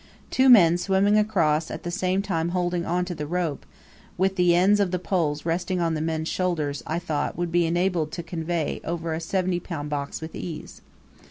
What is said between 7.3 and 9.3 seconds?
would be enabled to convey over a